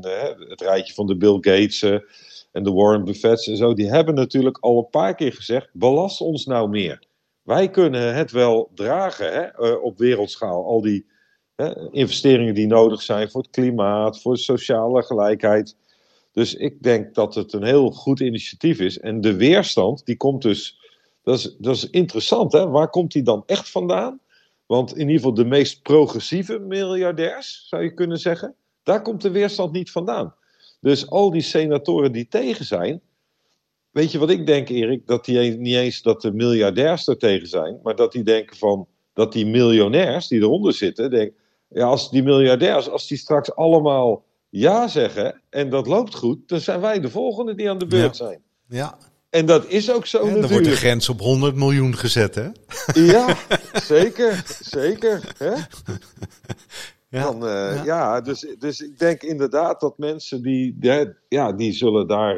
[0.49, 1.81] het rijtje van de Bill Gates
[2.51, 6.21] en de Warren Buffett en zo, die hebben natuurlijk al een paar keer gezegd: belast
[6.21, 7.03] ons nou meer.
[7.41, 11.05] Wij kunnen het wel dragen hè, op wereldschaal, al die
[11.91, 15.75] investeringen die nodig zijn voor het klimaat, voor sociale gelijkheid.
[16.31, 18.99] Dus ik denk dat het een heel goed initiatief is.
[18.99, 20.77] En de weerstand, die komt dus.
[21.23, 22.67] Dat is, dat is interessant, hè?
[22.67, 24.19] Waar komt die dan echt vandaan?
[24.65, 29.31] Want in ieder geval de meest progressieve miljardairs, zou je kunnen zeggen, daar komt de
[29.31, 30.35] weerstand niet vandaan.
[30.81, 33.01] Dus al die senatoren die tegen zijn.
[33.91, 35.07] Weet je wat ik denk, Erik?
[35.07, 38.87] Dat die niet eens dat de miljardairs er tegen zijn, maar dat die denken van
[39.13, 41.35] dat die miljonairs die eronder zitten, denken,
[41.67, 46.59] ja, als die miljardairs, als die straks allemaal ja zeggen en dat loopt goed, dan
[46.59, 48.41] zijn wij de volgende die aan de beurt zijn.
[48.67, 48.97] Ja.
[49.29, 50.49] En dat is ook zo en natuurlijk.
[50.49, 52.47] Dan wordt de grens op 100 miljoen gezet, hè?
[52.93, 53.37] Ja,
[53.83, 54.43] zeker.
[54.59, 55.33] Zeker.
[55.37, 55.53] Hè?
[57.11, 57.83] Ja, dan, uh, ja.
[57.83, 58.21] ja.
[58.21, 60.77] dus, dus ik denk inderdaad dat mensen die,
[61.27, 62.37] ja, die zullen daar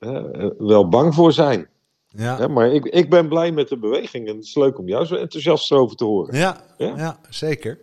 [0.00, 1.68] uh, wel bang voor zijn.
[2.08, 2.48] Ja.
[2.48, 5.14] maar ik, ik ben blij met de beweging en het is leuk om jou zo
[5.14, 6.36] enthousiast over te horen.
[6.36, 6.92] Ja, ja?
[6.96, 7.78] ja zeker.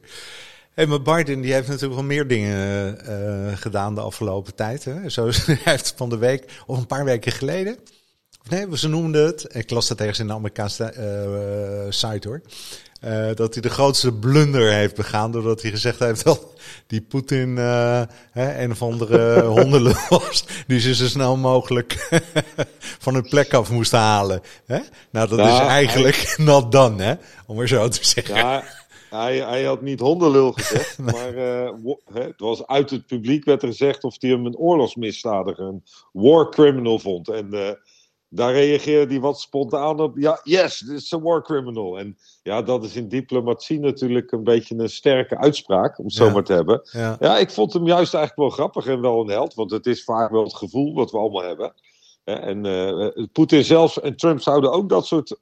[0.73, 4.83] Hey, maar Biden die heeft natuurlijk wel meer dingen uh, gedaan de afgelopen tijd.
[4.83, 5.09] Hè?
[5.09, 7.77] Zo, hij heeft van de week, of een paar weken geleden,
[8.49, 12.41] nee, ze noemden het, ik las het ergens in de Amerikaanse uh, site hoor,
[13.05, 16.47] uh, dat hij de grootste blunder heeft begaan doordat hij gezegd heeft dat
[16.87, 17.57] die Poetin
[18.33, 22.21] een of andere hondenlul was, die ze zo snel mogelijk
[23.05, 24.41] van hun plek af moesten halen.
[24.65, 24.79] Hè?
[25.11, 26.45] Nou, dat is eigenlijk hij...
[26.45, 27.13] not done, hè?
[27.47, 28.35] om maar zo te zeggen.
[28.35, 28.63] Ja.
[29.09, 31.69] Hij, hij had niet hondenlul gezegd, maar uh,
[32.13, 36.49] het was uit het publiek werd er gezegd of hij hem een oorlogsmisdadiger, een war
[36.49, 37.29] criminal vond.
[37.29, 37.71] En uh,
[38.29, 40.17] daar reageerde hij wat spontaan op.
[40.17, 41.99] Ja, yes, this is a war criminal.
[41.99, 46.25] En ja, dat is in diplomatie natuurlijk een beetje een sterke uitspraak, om het ja.
[46.25, 46.81] zo maar te hebben.
[46.91, 47.17] Ja.
[47.19, 50.03] ja, ik vond hem juist eigenlijk wel grappig en wel een held, want het is
[50.03, 51.73] vaak wel het gevoel wat we allemaal hebben.
[52.23, 55.39] En uh, Poetin zelfs en Trump zouden ook dat soort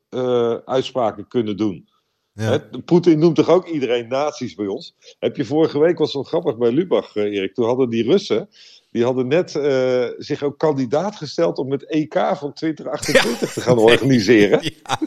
[0.65, 1.87] uitspraken kunnen doen.
[2.33, 2.63] Ja.
[2.85, 4.95] Poetin noemt toch ook iedereen nazi's bij ons?
[5.19, 7.53] Heb je vorige week was wel grappig bij Lubach, Erik.
[7.53, 8.49] Toen hadden die Russen
[8.91, 13.77] Die hadden net uh, zich ook kandidaat gesteld om het EK van 2028 te gaan
[13.77, 14.59] organiseren.
[14.83, 14.99] Ja.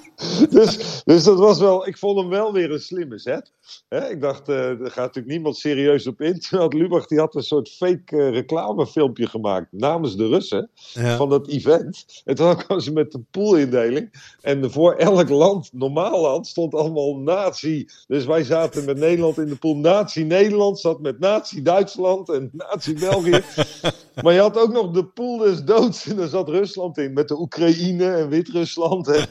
[0.50, 3.52] dus, dus dat was wel, ik vond hem wel weer een slimme zet.
[3.88, 6.40] Ik dacht, uh, er gaat natuurlijk niemand serieus op in.
[6.48, 10.70] Terwijl Lubach die had een soort fake uh, reclamefilmpje gemaakt namens de Russen
[11.16, 12.22] van dat event.
[12.24, 14.10] En toen kwam ze met de poolindeling.
[14.40, 17.88] En voor elk land, normaal land, stond allemaal nazi.
[18.06, 19.76] Dus wij zaten met Nederland in de pool.
[19.76, 23.40] Nazi Nederland zat met nazi Duitsland en nazi België.
[24.22, 26.06] maar je had ook nog de pool des doods.
[26.06, 29.08] En daar zat Rusland in met de Oekraïne en Wit-Rusland.
[29.08, 29.26] En...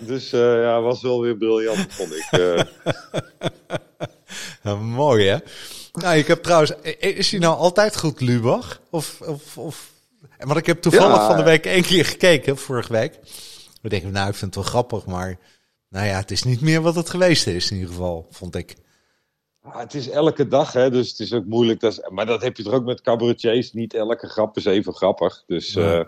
[0.00, 2.38] dus uh, ja, was wel weer briljant, vond ik.
[2.38, 2.60] Uh...
[4.80, 5.36] Mooi hè?
[5.92, 8.80] Nou, ik heb trouwens, is hij nou altijd goed, Lubach?
[8.90, 9.92] Of, of, of...
[10.38, 13.18] Want ik heb toevallig van de week één keer gekeken, vorige week.
[13.82, 15.38] We denken, nou, ik vind het wel grappig, maar
[15.88, 18.76] nou ja, het is niet meer wat het geweest is in ieder geval, vond ik.
[19.62, 21.80] Ah, het is elke dag, hè, dus het is ook moeilijk.
[21.80, 23.72] Dat is, maar dat heb je toch ook met cabaretiers.
[23.72, 25.42] Niet elke grap is even grappig.
[25.46, 26.04] Dus, ja, uh,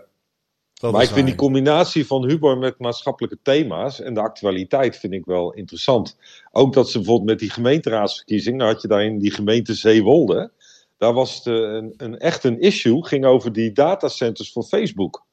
[0.90, 5.24] maar ik vind die combinatie van humor met maatschappelijke thema's en de actualiteit vind ik
[5.24, 6.16] wel interessant.
[6.50, 10.50] Ook dat ze bijvoorbeeld met die gemeenteraadsverkiezing, nou had je daar in die gemeente Zeewolde,
[10.98, 15.24] daar was het een, een echt een issue, ging over die datacenters voor Facebook.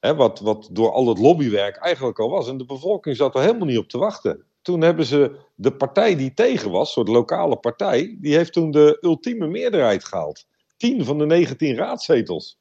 [0.00, 2.48] Hè, wat, wat door al het lobbywerk eigenlijk al was.
[2.48, 6.16] En de bevolking zat er helemaal niet op te wachten toen hebben ze de partij
[6.16, 10.46] die tegen was, een soort lokale partij, die heeft toen de ultieme meerderheid gehaald.
[10.76, 12.58] 10 van de 19 raadzetels.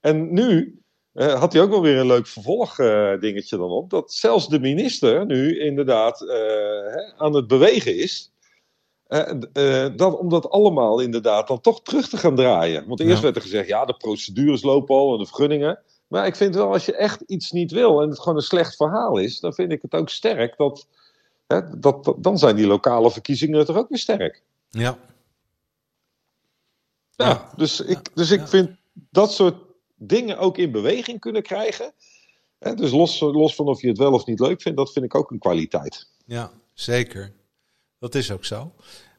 [0.00, 0.81] En nu
[1.14, 3.90] uh, had hij ook wel weer een leuk vervolgdingetje uh, dan op.
[3.90, 8.32] Dat zelfs de minister nu inderdaad uh, aan het bewegen is.
[9.96, 12.86] dat, om dat allemaal inderdaad dan toch terug te gaan draaien.
[12.86, 15.78] Want eerst werd er gezegd, ja, de procedures lopen al en de vergunningen.
[16.08, 18.76] Maar ik vind wel, als je echt iets niet wil en het gewoon een slecht
[18.76, 20.86] verhaal is, dan vind ik het ook sterk dat
[21.76, 24.42] dat, dan zijn die lokale verkiezingen toch ook weer sterk.
[24.70, 24.98] Ja.
[27.10, 29.54] Ja, dus ik, dus ik vind dat soort
[30.06, 31.92] dingen ook in beweging kunnen krijgen.
[32.58, 35.14] Dus los, los van of je het wel of niet leuk vindt, dat vind ik
[35.14, 36.08] ook een kwaliteit.
[36.26, 37.32] Ja, zeker.
[37.98, 38.72] Dat is ook zo.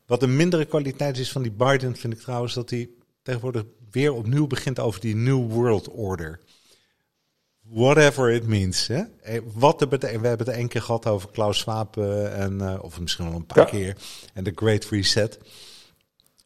[0.06, 2.90] Wat een mindere kwaliteit is van die Biden, vind ik trouwens dat hij
[3.22, 6.40] tegenwoordig weer opnieuw begint over die New World Order.
[7.62, 8.88] Whatever it means.
[8.88, 9.04] Hè?
[9.22, 12.84] Eh, wat de we hebben het één keer gehad over Klaus Schwab uh, en, uh,
[12.84, 13.98] of misschien wel een paar keer.
[14.34, 15.40] En de Great Reset.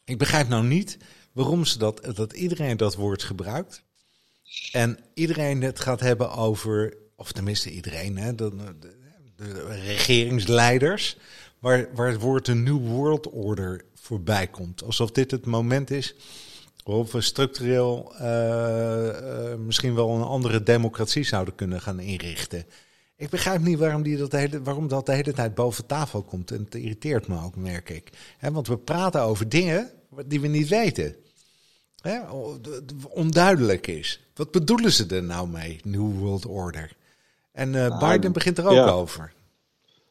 [0.04, 0.98] Ik begrijp nou niet
[1.32, 3.82] waarom ze dat, dat iedereen dat woord gebruikt.
[4.72, 8.94] En iedereen het gaat hebben over, of tenminste iedereen, hè, de, de,
[9.36, 11.16] de regeringsleiders.
[11.58, 14.82] Waar, waar het woord een New World Order voorbij komt.
[14.82, 16.14] Alsof dit het moment is
[16.88, 22.64] of we structureel uh, uh, misschien wel een andere democratie zouden kunnen gaan inrichten.
[23.16, 26.22] Ik begrijp niet waarom, die dat de hele, waarom dat de hele tijd boven tafel
[26.22, 26.50] komt.
[26.50, 28.10] En het irriteert me ook, merk ik.
[28.40, 29.90] want we praten over dingen
[30.26, 31.16] die we niet weten.
[33.08, 34.20] Onduidelijk is.
[34.34, 36.96] Wat bedoelen ze er nou mee, New World Order?
[37.52, 39.32] En uh, Biden begint er ook over.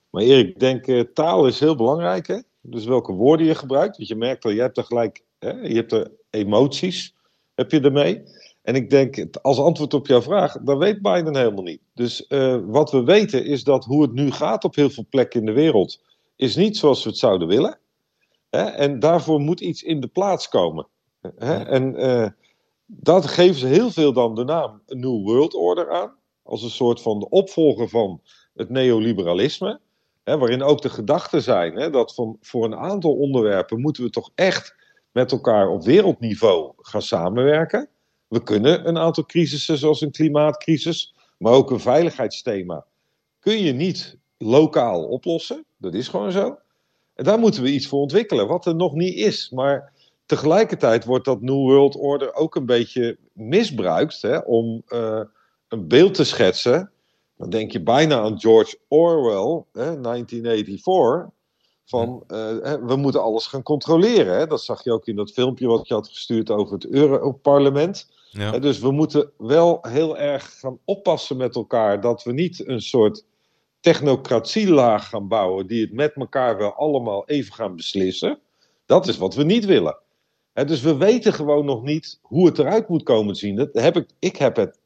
[0.10, 2.28] Maar Erik, ik denk, taal is heel belangrijk.
[2.28, 2.40] Hè?
[2.62, 3.98] Dus welke woorden je gebruikt.
[3.98, 5.52] Want je merkt al, je hebt er gelijk, hè?
[5.52, 7.16] je hebt er emoties
[7.58, 8.24] heb je ermee.
[8.62, 11.82] En ik denk, als antwoord op jouw vraag, dat weet Biden helemaal niet.
[11.94, 15.40] Dus uh, wat we weten is dat hoe het nu gaat op heel veel plekken
[15.40, 16.02] in de wereld,
[16.36, 17.78] is niet zoals we het zouden willen.
[18.50, 18.64] Hè?
[18.64, 20.88] En daarvoor moet iets in de plaats komen.
[21.36, 21.64] Hè?
[21.64, 22.28] En uh,
[22.86, 26.16] dat geven ze heel veel dan de naam New World Order aan.
[26.44, 28.22] Als een soort van de opvolger van
[28.54, 29.80] het neoliberalisme.
[30.24, 34.10] Hè, waarin ook de gedachten zijn hè, dat van, voor een aantal onderwerpen moeten we
[34.10, 34.76] toch echt
[35.12, 37.90] met elkaar op wereldniveau gaan samenwerken.
[38.28, 42.86] We kunnen een aantal crisissen, zoals een klimaatcrisis, maar ook een veiligheidsthema,
[43.40, 45.66] kun je niet lokaal oplossen.
[45.78, 46.58] Dat is gewoon zo.
[47.14, 49.50] En daar moeten we iets voor ontwikkelen, wat er nog niet is.
[49.50, 49.94] Maar
[50.28, 55.22] tegelijkertijd wordt dat New World Order ook een beetje misbruikt hè, om uh,
[55.68, 56.92] een beeld te schetsen.
[57.38, 61.36] Dan denk je bijna aan George Orwell, hè, 1984.
[61.86, 62.38] Van uh,
[62.86, 64.38] we moeten alles gaan controleren.
[64.38, 64.48] Hè?
[64.48, 68.10] Dat zag je ook in dat filmpje wat je had gestuurd over het Europarlement.
[68.32, 68.60] Ja.
[68.60, 73.26] dus we moeten wel heel erg gaan oppassen met elkaar dat we niet een soort
[73.80, 78.40] technocratielaag gaan bouwen die het met elkaar wel allemaal even gaan beslissen.
[78.86, 79.98] Dat is wat we niet willen.
[80.66, 83.56] Dus we weten gewoon nog niet hoe het eruit moet komen te zien.
[83.56, 84.80] Dat heb ik, ik heb het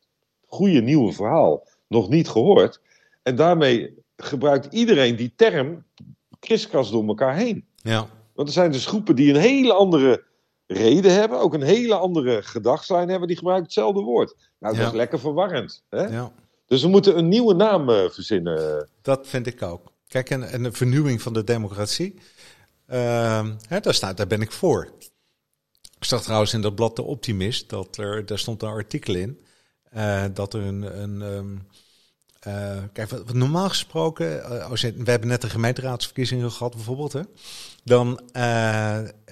[0.48, 2.82] goede nieuwe verhaal nog niet gehoord.
[3.24, 5.84] En daarmee gebruikt iedereen die term
[6.40, 7.66] kriskras door elkaar heen.
[7.76, 8.08] Ja.
[8.34, 10.24] Want er zijn dus groepen die een hele andere
[10.68, 14.36] reden hebben, ook een hele andere gedachtslijn hebben, die gebruiken hetzelfde woord.
[14.60, 15.84] Nou, dat is lekker verwarrend.
[15.90, 16.04] Hè?
[16.04, 16.32] Ja.
[16.66, 18.90] Dus we moeten een nieuwe naam uh, verzinnen.
[19.02, 19.92] Dat vind ik ook.
[20.08, 22.14] Kijk, en, en de vernieuwing van de democratie,
[22.92, 24.90] uh, hè, daar, staat, daar ben ik voor.
[26.02, 29.40] Ik zag trouwens in dat blad De Optimist, dat er, daar stond een artikel in,
[29.96, 31.02] uh, dat er een...
[31.02, 31.68] een um,
[32.48, 37.14] uh, kijk, wat, normaal gesproken, uh, als je, we hebben net de gemeenteraadsverkiezingen gehad bijvoorbeeld,
[37.14, 37.22] hè,
[37.84, 38.20] dan,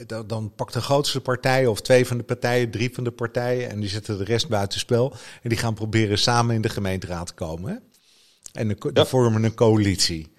[0.08, 3.70] dan, dan, pakt de grootste partij of twee van de partijen, drie van de partijen,
[3.70, 5.14] en die zetten de rest buitenspel.
[5.42, 7.72] En die gaan proberen samen in de gemeenteraad te komen.
[7.72, 7.78] Hè?
[8.52, 9.06] En de, ja.
[9.06, 10.38] vormen een coalitie.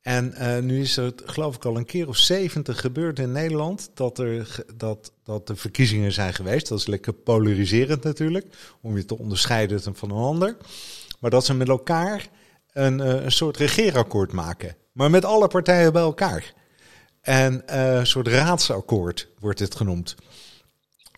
[0.00, 3.90] En uh, nu is het, geloof ik, al een keer of zeventig gebeurd in Nederland
[3.94, 6.68] dat, er, dat, dat de verkiezingen zijn geweest.
[6.68, 8.46] Dat is lekker polariserend natuurlijk,
[8.80, 10.56] om je te onderscheiden van een ander.
[11.18, 12.28] Maar dat ze met elkaar
[12.72, 14.76] een, uh, een soort regeerakkoord maken.
[14.92, 16.54] Maar met alle partijen bij elkaar.
[17.20, 20.16] En uh, een soort raadsakkoord wordt dit genoemd.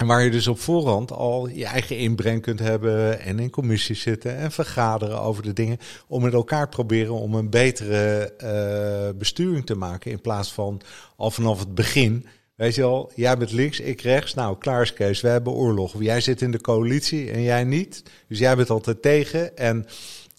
[0.03, 4.01] En waar je dus op voorhand al je eigen inbreng kunt hebben en in commissies
[4.01, 5.79] zitten en vergaderen over de dingen.
[6.09, 10.11] Om met elkaar proberen om een betere uh, besturing te maken.
[10.11, 10.81] In plaats van
[11.17, 12.27] al vanaf het begin.
[12.55, 14.35] Weet je al, jij bent links, ik rechts.
[14.35, 15.95] Nou, klaar Kees, we hebben oorlog.
[15.99, 18.03] Jij zit in de coalitie en jij niet.
[18.29, 19.57] Dus jij bent altijd tegen.
[19.57, 19.87] En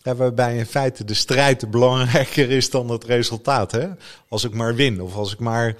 [0.01, 3.71] ja, waarbij in feite de strijd belangrijker is dan het resultaat.
[3.71, 3.87] Hè?
[4.27, 5.75] Als ik maar win of als ik maar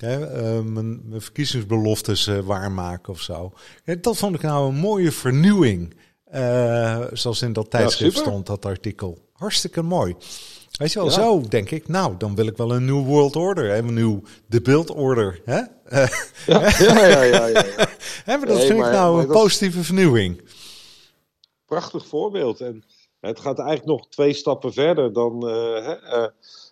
[0.00, 3.52] Hè, uh, mijn, mijn, verkiezingsbeloftes uh, waarmaken of zo.
[3.84, 5.94] Ja, dat vond ik nou een mooie vernieuwing.
[6.34, 9.18] Uh, zoals in dat tijdschrift ja, stond, dat artikel.
[9.32, 10.16] Hartstikke mooi.
[10.70, 11.14] Weet je wel, ja.
[11.14, 13.76] zo denk ik, nou, dan wil ik wel een nieuw world order.
[13.76, 15.40] Een nieuw de build order.
[15.44, 15.56] Hè?
[15.56, 16.08] Ja,
[16.46, 17.04] ja, ja.
[17.06, 17.62] ja, ja, ja.
[18.26, 20.40] dat nee, vind maar, ik nou een positieve vernieuwing.
[21.66, 22.60] Prachtig voorbeeld.
[22.60, 22.84] En
[23.20, 25.46] het gaat eigenlijk nog twee stappen verder dan...
[25.46, 26.28] Hè,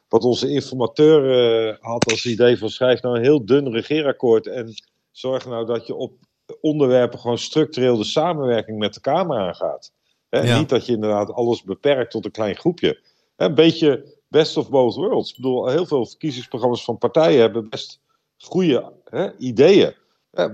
[0.08, 1.24] wat onze informateur
[1.68, 4.74] uh, had als idee van schrijf nou een heel dun regeerakkoord en
[5.10, 6.12] zorg nou dat je op
[6.60, 9.92] onderwerpen gewoon structureel de samenwerking met de Kamer aangaat.
[10.28, 10.40] Hè?
[10.40, 10.58] Ja.
[10.58, 13.00] Niet dat je inderdaad alles beperkt tot een klein groepje.
[13.36, 15.30] Hè, een beetje best of both worlds.
[15.30, 18.00] Ik bedoel, heel veel verkiezingsprogramma's van partijen hebben best
[18.36, 19.94] goede hè, ideeën.
[20.32, 20.46] Uh,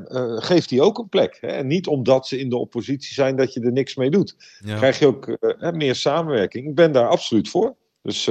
[0.42, 1.38] geeft die ook een plek.
[1.40, 1.48] Hè?
[1.48, 4.36] En niet omdat ze in de oppositie zijn dat je er niks mee doet.
[4.64, 4.76] Ja.
[4.76, 6.68] Krijg je ook uh, meer samenwerking.
[6.68, 7.74] Ik ben daar absoluut voor.
[8.02, 8.28] Dus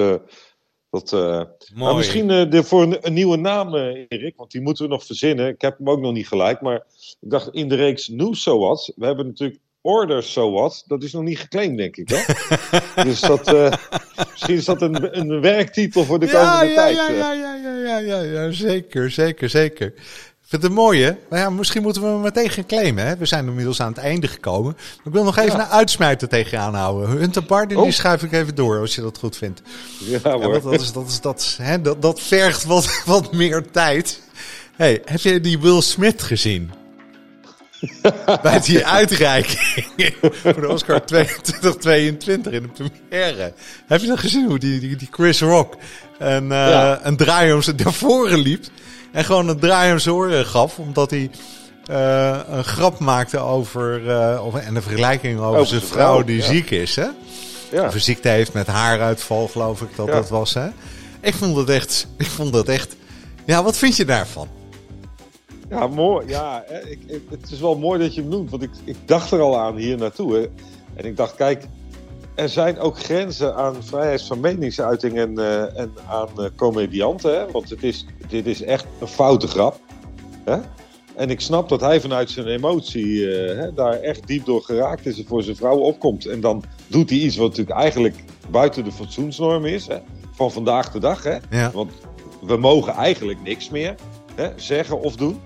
[0.93, 1.41] dat, uh,
[1.75, 5.06] maar misschien de, voor een, een, nieuwe naam, uh, Erik, want die moeten we nog
[5.06, 5.47] verzinnen.
[5.47, 6.84] Ik heb hem ook nog niet gelijk, maar
[7.21, 8.91] ik dacht in de reeks New So What.
[8.95, 10.84] We hebben natuurlijk Order So What.
[10.88, 12.10] Dat is nog niet geclaimd, denk ik.
[12.10, 12.23] Hè?
[13.03, 13.45] dus dat,
[14.32, 16.95] misschien is dat een, een werktitel voor de komende ja, tijd.
[16.95, 19.93] Ja, ja, ja, ja, ja, ja, ja, zeker, zeker, zeker
[20.47, 21.17] vind het een mooie.
[21.29, 23.06] Maar ja, misschien moeten we hem meteen gaan claimen.
[23.06, 23.17] Hè?
[23.17, 24.73] We zijn inmiddels aan het einde gekomen.
[24.75, 25.63] Maar ik wil nog even ja.
[25.63, 27.10] een uitsmijter tegenaan houden.
[27.10, 27.67] Hunter oh.
[27.67, 29.62] die schuif ik even door als je dat goed vindt.
[29.99, 30.41] Ja, hoor.
[30.41, 34.21] Ja, dat, dat, is, dat, is, dat, hè, dat, dat vergt wat, wat meer tijd.
[34.75, 36.71] Hey, heb je die Will Smith gezien?
[38.41, 43.53] Bij die uitreiking voor de Oscar 2022 in de première.
[43.88, 45.75] Heb je dat gezien hoe die, die, die Chris Rock
[46.19, 46.99] een, uh, ja.
[47.03, 48.65] een draai om zijn naar voren liep?
[49.13, 51.30] En gewoon een draai om zijn oren gaf, omdat hij
[51.91, 56.23] uh, een grap maakte over, uh, over en een vergelijking over, over zijn vrouw, vrouw
[56.23, 56.43] die ja.
[56.43, 56.95] ziek is.
[56.95, 57.08] Hè?
[57.71, 57.88] Ja.
[57.88, 60.13] Of een ziekte heeft met haaruitval, geloof ik dat ja.
[60.13, 60.54] dat was.
[60.54, 60.67] Hè?
[61.21, 62.95] Ik vond het echt, ik vond het echt.
[63.45, 64.47] Ja, wat vind je daarvan?
[65.69, 66.28] Ja, mooi.
[66.28, 69.32] Ja, ik, ik, het is wel mooi dat je hem noemt, want ik, ik dacht
[69.32, 70.36] er al aan hier naartoe.
[70.36, 70.47] Hè?
[70.95, 71.63] En ik dacht, kijk,
[72.36, 77.39] er zijn ook grenzen aan vrijheid van meningsuiting en, uh, en aan uh, comedianten.
[77.39, 77.52] Hè?
[77.52, 79.80] Want het is, dit is echt een foute grap.
[80.43, 80.58] Hè?
[81.15, 85.06] En ik snap dat hij vanuit zijn emotie uh, hè, daar echt diep door geraakt
[85.06, 86.26] is en voor zijn vrouw opkomt.
[86.26, 89.88] En dan doet hij iets wat natuurlijk eigenlijk buiten de fatsoensnorm is.
[89.88, 89.98] Hè?
[90.32, 91.24] Van vandaag de dag.
[91.24, 91.38] Hè?
[91.50, 91.72] Ja.
[91.72, 91.91] Want
[92.41, 93.96] we mogen eigenlijk niks meer
[94.36, 95.41] hè, zeggen of doen.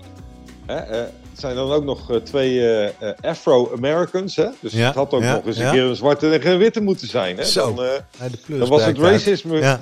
[0.66, 1.06] Hè?
[1.38, 2.88] Het zijn dan ook nog uh, twee uh,
[3.20, 4.36] Afro-Americans.
[4.36, 4.46] Hè?
[4.60, 5.70] Dus ja, het had ook ja, nog eens een ja.
[5.70, 7.36] keer een zwarte en een witte moeten zijn.
[7.36, 7.44] Hè?
[7.44, 7.74] Zo.
[7.74, 9.78] Dan, uh, plus was het racisme.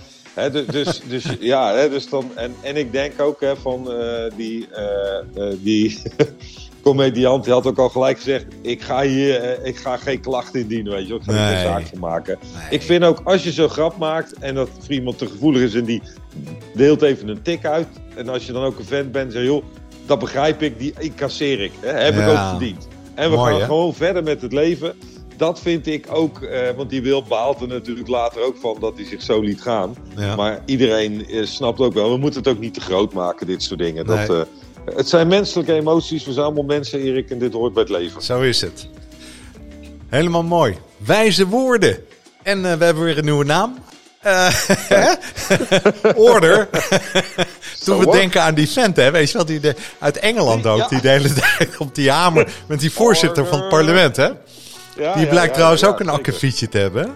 [0.53, 4.33] Dus, dus, dus ja, hè, dus dan, en, en ik denk ook hè, van eh,
[4.37, 6.03] die, eh, eh, die
[6.83, 10.61] comediant, die had ook al gelijk gezegd: Ik ga hier eh, ik ga geen klachten
[10.61, 11.19] indienen, weet je, wel.
[11.19, 11.55] ik ga er Nee.
[11.55, 12.39] geen zaak van maken.
[12.43, 12.67] Nee.
[12.71, 15.75] Ik vind ook als je zo'n grap maakt en dat voor iemand te gevoelig is
[15.75, 16.03] en die
[16.75, 17.89] deelt even een tik uit.
[18.17, 19.65] En als je dan ook een fan bent, zeg je, joh,
[20.07, 21.73] dat begrijp ik, die incasseer ik.
[21.81, 22.31] Hè, heb ik Ja.
[22.31, 22.89] ook verdiend.
[23.15, 23.67] En we Mooi, gaan hè?
[23.67, 24.95] gewoon verder met het leven.
[25.37, 28.93] Dat vind ik ook, eh, want die wil behaalt er natuurlijk later ook van dat
[28.97, 29.97] hij zich zo liet gaan.
[30.17, 30.37] Ja.
[30.37, 33.63] Maar iedereen eh, snapt ook wel, we moeten het ook niet te groot maken, dit
[33.63, 34.07] soort dingen.
[34.07, 34.41] Dat, eh,
[34.95, 38.23] het zijn menselijke emoties, we zijn allemaal mensen, Erik, en dit hoort bij het leven.
[38.23, 38.89] Zo is het.
[40.09, 40.77] Helemaal mooi.
[40.97, 42.05] Wijze woorden.
[42.43, 43.75] En we hebben weer een nieuwe naam.
[44.21, 44.53] Eh,
[46.17, 46.69] Order.
[47.87, 50.89] Toen we denken aan die vent, hè, weet je wel, die de, uit Engeland ook,
[50.89, 54.29] die de hele tijd op die hamer met die voorzitter van het parlement, hè?
[54.97, 57.15] Ja, Die blijkt trouwens ook een akkefietje te hebben.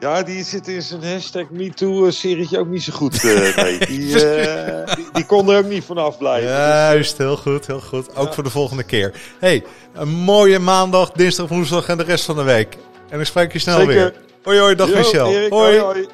[0.00, 3.22] Ja, die zit in zijn hashtag MeToo-serietje ook niet zo goed.
[3.24, 3.78] Uh, nee.
[3.78, 6.48] die, uh, die, die, kon er ook niet vanaf blijven.
[6.48, 8.16] Juist, heel goed, heel goed.
[8.16, 8.32] Ook ja.
[8.32, 9.14] voor de volgende keer.
[9.38, 9.64] hey,
[9.94, 12.76] een mooie maandag, dinsdag, woensdag en de rest van de week.
[13.08, 13.94] En ik spreek je snel Zeker.
[13.94, 14.14] weer.
[14.42, 15.30] Hoi hoi, dag Yo, Michel.
[15.30, 15.78] Erik, hoi.
[15.78, 16.08] hoi, hoi.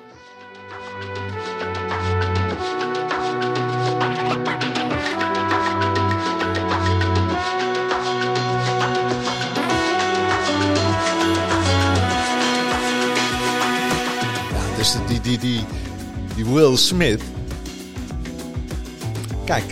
[15.39, 15.64] Die,
[16.35, 17.22] die, Will Smith.
[19.45, 19.64] Kijk,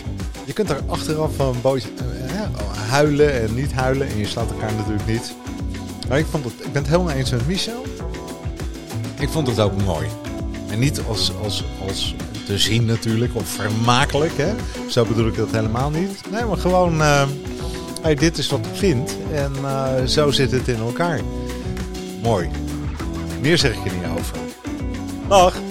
[0.45, 2.41] je kunt er achteraf een bootje eh,
[2.89, 4.09] huilen en niet huilen.
[4.09, 5.33] En je slaat elkaar natuurlijk niet.
[6.07, 7.85] Maar ik, vond het, ik ben het helemaal eens met Michel.
[9.19, 10.07] Ik vond het ook mooi.
[10.69, 14.37] En niet als, als, als te zien natuurlijk, of vermakelijk.
[14.37, 14.53] Hè?
[14.87, 16.21] Zo bedoel ik dat helemaal niet.
[16.31, 17.01] Nee, maar gewoon,
[18.01, 19.17] hey, dit is wat ik vind.
[19.33, 21.21] En uh, zo zit het in elkaar.
[22.23, 22.49] Mooi.
[23.41, 24.48] Meer zeg ik er niet over.
[25.29, 25.68] Dag.